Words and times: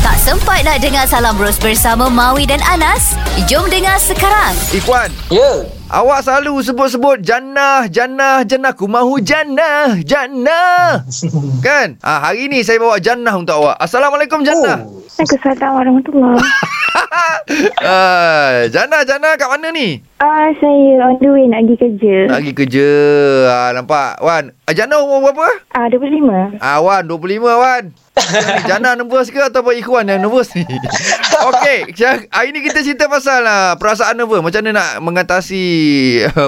Tak 0.00 0.16
sempat 0.16 0.64
nak 0.64 0.80
dengar 0.80 1.04
Salam 1.04 1.36
Bros 1.36 1.60
bersama 1.60 2.08
Maui 2.08 2.48
dan 2.48 2.56
Anas? 2.64 3.12
Jom 3.44 3.68
dengar 3.68 4.00
sekarang. 4.00 4.56
Ikhwan, 4.72 5.12
Ya. 5.28 5.68
awak 5.92 6.24
selalu 6.24 6.64
sebut-sebut 6.64 7.20
jannah, 7.20 7.84
jannah, 7.84 8.40
jannah. 8.48 8.72
Ku 8.72 8.88
mahu 8.88 9.20
jannah, 9.20 10.00
jannah. 10.00 11.04
kan? 11.66 12.00
Ah, 12.00 12.32
hari 12.32 12.48
ni 12.48 12.64
saya 12.64 12.80
bawa 12.80 12.96
jannah 12.96 13.36
untuk 13.36 13.60
awak. 13.60 13.76
Assalamualaikum 13.76 14.40
jannah. 14.40 14.88
Oh. 14.88 15.04
Waalaikumsalam 15.20 15.68
warahmatullahi 15.76 16.40
ah, 17.84 18.64
jannah, 18.72 19.04
jannah 19.04 19.36
kat 19.36 19.48
mana 19.52 19.68
ni? 19.68 20.00
Ah, 20.20 20.52
saya 20.60 21.00
on 21.00 21.16
the 21.16 21.32
way 21.32 21.48
nak 21.48 21.64
pergi 21.64 21.76
kerja. 21.80 22.28
Nak 22.28 22.44
pergi 22.44 22.52
kerja. 22.52 22.88
Ah, 23.48 23.70
nampak? 23.72 24.20
Wan, 24.20 24.52
ah, 24.68 24.74
jannah 24.76 25.00
umur 25.00 25.32
berapa? 25.32 25.48
Ah, 25.72 25.88
25. 25.88 26.60
Ah, 26.60 26.76
Wan, 26.84 27.08
25 27.08 27.40
Wan. 27.40 27.84
Ni 28.20 28.68
Jannah 28.68 28.92
nervous 28.94 29.32
ke 29.32 29.40
ataupun 29.40 29.80
Ikhwan 29.80 30.04
yang 30.04 30.20
nervous 30.20 30.52
ni? 30.52 30.60
Okey, 31.48 31.88
hari 32.28 32.52
ni 32.52 32.60
kita 32.60 32.84
cerita 32.84 33.08
pasal 33.08 33.40
lah, 33.40 33.74
perasaan 33.74 34.12
nervous. 34.14 34.44
Macam 34.44 34.60
mana 34.60 34.76
nak 34.76 34.90
mengatasi 35.00 35.62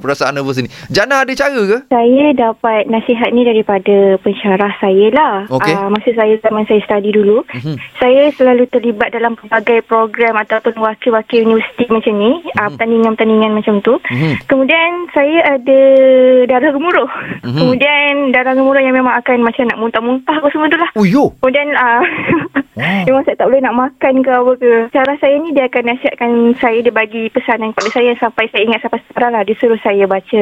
perasaan 0.00 0.32
nervous 0.32 0.58
ni? 0.58 0.70
Jannah 0.88 1.22
ada 1.22 1.32
cara 1.34 1.60
ke? 1.60 1.78
Saya 1.86 2.24
dapat 2.32 2.88
nasihat 2.88 3.30
ni 3.30 3.44
daripada 3.44 4.16
pensyarah 4.18 4.72
saya 4.80 5.06
lah. 5.12 5.34
Okey. 5.50 5.74
Ah, 5.74 5.92
masa 5.92 6.08
saya 6.10 6.40
zaman 6.40 6.64
saya 6.64 6.80
study 6.82 7.12
dulu, 7.12 7.44
Mhm. 7.52 7.76
saya 8.00 8.32
selalu 8.32 8.64
terlibat 8.68 9.12
dalam 9.12 9.36
pelbagai 9.36 9.84
program 9.84 10.40
ataupun 10.40 10.72
wakil-wakil 10.78 11.44
universiti 11.44 11.84
macam 11.90 12.16
ni, 12.16 12.32
ah, 12.56 12.72
pertandingan-pertandingan 12.72 13.57
macam 13.58 13.82
tu. 13.82 13.98
Mhm. 13.98 14.46
Kemudian 14.46 14.90
saya 15.12 15.58
ada 15.58 15.80
darah 16.46 16.70
gemuruh. 16.72 17.10
Mhm. 17.44 17.58
Kemudian 17.58 18.12
darah 18.30 18.54
gemuruh 18.54 18.80
yang 18.80 18.94
memang 18.94 19.14
akan 19.18 19.42
macam 19.42 19.66
nak 19.66 19.78
muntah-muntah 19.82 20.34
apa 20.38 20.48
semua 20.54 20.70
tu 20.70 20.78
lah. 20.78 20.90
Oh, 20.94 21.04
yo. 21.04 21.34
Kemudian 21.42 21.74
uh, 21.74 22.02
Memang 22.78 23.26
saya 23.26 23.34
tak 23.34 23.48
boleh 23.50 23.62
nak 23.62 23.74
makan 23.74 24.14
ke 24.22 24.30
apa 24.30 24.52
ke. 24.54 24.72
Cara 24.94 25.12
saya 25.18 25.34
ni 25.42 25.50
dia 25.50 25.66
akan 25.66 25.82
nasihatkan 25.90 26.30
saya, 26.62 26.78
dia 26.78 26.94
bagi 26.94 27.26
pesanan 27.34 27.74
kepada 27.74 27.90
saya 27.90 28.12
sampai 28.22 28.46
saya 28.54 28.62
ingat 28.64 28.80
sampai 28.86 29.00
sekarang 29.10 29.32
lah. 29.34 29.42
Dia 29.42 29.56
suruh 29.58 29.80
saya 29.82 30.04
baca 30.06 30.40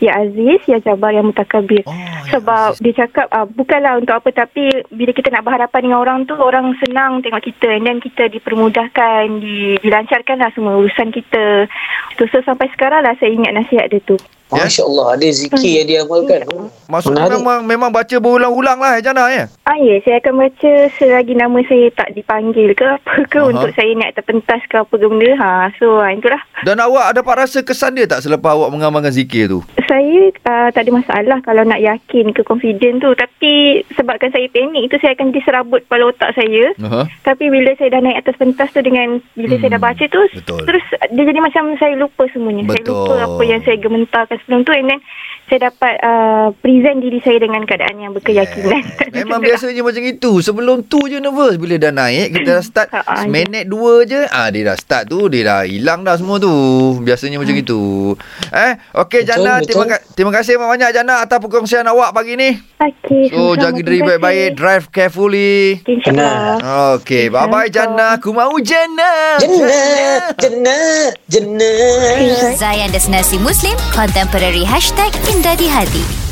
Ya 0.00 0.10
Aziz, 0.16 0.60
Ya 0.64 0.78
Jabar, 0.80 1.12
Ya 1.12 1.20
Mutakabir. 1.20 1.84
Oh, 1.84 1.92
Ya 1.92 2.32
Sebab 2.32 2.80
dia 2.80 2.92
cakap 3.04 3.28
uh, 3.28 3.44
bukanlah 3.44 4.00
untuk 4.00 4.16
apa 4.16 4.32
tapi 4.32 4.68
bila 4.88 5.12
kita 5.12 5.28
nak 5.28 5.44
berhadapan 5.44 5.80
dengan 5.84 6.00
orang 6.00 6.18
tu 6.24 6.34
orang 6.40 6.72
senang 6.80 7.20
tengok 7.20 7.44
kita 7.44 7.68
and 7.76 7.84
then 7.84 7.98
kita 8.00 8.32
dipermudahkan, 8.32 9.44
di, 9.44 9.76
dilancarkan 9.84 10.40
lah 10.40 10.50
semua 10.56 10.80
urusan 10.80 11.12
kita. 11.12 11.68
So, 12.16 12.24
so 12.32 12.40
sampai 12.48 12.72
sekarang 12.72 13.04
lah 13.04 13.12
saya 13.20 13.28
ingat 13.28 13.52
nasihat 13.52 13.92
dia 13.92 14.00
tu. 14.00 14.16
Ya. 14.54 14.70
Masya 14.70 14.82
Allah. 14.86 15.06
Ada 15.18 15.26
zikir 15.34 15.70
yang 15.82 15.86
dia 15.86 15.98
amalkan. 16.06 16.40
Maksudnya 16.86 17.26
Menarik. 17.26 17.38
memang 17.42 17.58
memang 17.66 17.90
baca 17.90 18.16
berulang-ulang 18.22 18.78
lah 18.78 19.00
Jannah 19.02 19.26
ya? 19.32 19.44
Ah 19.66 19.74
ya, 19.80 19.98
saya 20.06 20.22
akan 20.22 20.34
baca 20.46 20.72
selagi 20.94 21.34
nama 21.34 21.58
saya 21.66 21.86
tak 21.96 22.14
dipanggil 22.14 22.70
ke 22.76 22.84
apa 22.84 23.12
ke 23.26 23.38
Aha. 23.40 23.50
untuk 23.50 23.70
saya 23.74 23.90
nak 23.98 24.14
terpentas 24.14 24.62
ke 24.70 24.76
apa 24.78 24.94
ke 24.94 25.06
benda. 25.10 25.30
Ha, 25.34 25.74
so 25.80 25.98
ha, 25.98 26.14
itulah. 26.14 26.38
Dan 26.62 26.78
awak 26.78 27.18
dapat 27.18 27.34
rasa 27.44 27.66
kesan 27.66 27.98
dia 27.98 28.06
tak 28.06 28.22
selepas 28.22 28.54
awak 28.54 28.70
mengamalkan 28.70 29.10
zikir 29.10 29.50
tu? 29.50 29.60
Saya 29.94 30.20
uh, 30.42 30.68
tak 30.74 30.82
ada 30.82 30.90
masalah 30.90 31.38
kalau 31.46 31.62
nak 31.62 31.78
yakin 31.78 32.34
ke 32.34 32.42
confident 32.42 32.98
tu. 32.98 33.14
Tapi 33.14 33.86
sebabkan 33.94 34.34
saya 34.34 34.50
panik 34.50 34.90
tu 34.90 34.98
saya 34.98 35.14
akan 35.14 35.30
diserabut 35.30 35.86
kepala 35.86 36.10
otak 36.10 36.34
saya. 36.34 36.74
Uh-huh. 36.74 37.06
Tapi 37.22 37.46
bila 37.46 37.70
saya 37.78 37.94
dah 37.94 38.02
naik 38.02 38.26
atas 38.26 38.34
pentas 38.34 38.74
tu 38.74 38.82
dengan 38.82 39.22
bila 39.38 39.54
Hmm, 39.54 39.62
saya 39.62 39.78
dah 39.78 39.82
baca 39.86 40.04
tu 40.10 40.22
betul. 40.34 40.60
terus 40.66 40.82
dia 41.14 41.24
jadi 41.30 41.38
macam 41.38 41.78
saya 41.78 41.94
lupa 41.94 42.26
semuanya. 42.34 42.66
Saya 42.66 42.82
Betul. 42.82 43.06
lupa 43.06 43.14
apa 43.22 43.42
yang 43.46 43.60
saya 43.62 43.76
gementarkan 43.78 44.36
sebelum 44.42 44.66
tu 44.66 44.74
and 44.74 44.90
then 44.90 45.00
saya 45.44 45.68
dapat 45.68 45.94
uh, 46.00 46.48
present 46.58 46.98
diri 46.98 47.20
saya 47.20 47.36
dengan 47.36 47.62
keadaan 47.62 47.96
yang 47.96 48.12
berkeyakinan. 48.12 48.80
Memang 49.14 49.38
biasanya 49.38 49.80
macam 49.80 50.00
itu. 50.00 50.40
Sebelum 50.40 50.82
tu 50.82 51.04
je 51.04 51.20
nervous. 51.20 51.54
Bila 51.54 51.76
dah 51.76 51.92
naik, 51.92 52.32
kita 52.32 52.50
dah 52.50 52.64
start. 52.64 52.88
Ha, 53.04 53.26
Seminit 53.26 53.68
dua 53.68 54.02
je, 54.02 54.24
ah 54.24 54.48
dia 54.48 54.64
dah 54.64 54.74
start 54.74 55.06
tu. 55.06 55.28
Dia 55.28 55.44
dah 55.44 55.60
hilang 55.62 56.02
dah 56.02 56.16
semua 56.16 56.40
tu. 56.40 56.50
Biasanya 56.98 57.36
macam 57.36 57.52
itu. 57.52 58.14
Eh, 58.48 58.72
okey 58.96 59.22
Jana. 59.22 59.60
betul. 59.60 59.68
Terima, 59.68 59.84
ka- 59.86 60.04
terima 60.14 60.32
kasih 60.32 60.56
banyak 60.56 60.90
Jana 60.90 61.20
atas 61.20 61.38
perkongsian 61.38 61.84
awak 61.84 62.10
pagi 62.10 62.34
ni. 62.34 62.56
Okey. 62.80 63.28
So, 63.28 63.54
jaga 63.54 63.76
diri 63.76 64.00
baik-baik. 64.00 64.48
kasih. 64.48 64.56
Drive 64.56 64.84
carefully. 64.88 65.84
InsyaAllah. 65.84 66.96
Okey, 66.96 67.28
bye-bye 67.28 67.68
Jana. 67.68 68.16
Aku 68.16 68.32
mau 68.32 68.56
Jana. 68.58 69.36
Jannah. 69.36 70.32
Jannah. 70.34 71.12
Jannah. 71.28 72.54
Zayan 72.54 72.88
Destinasi 72.88 73.36
Muslim 73.36 73.74
Contemporary 73.90 74.64
Hashtag 74.64 75.12
Indah 75.34 75.58
di 75.58 75.66
Hati 75.66 76.23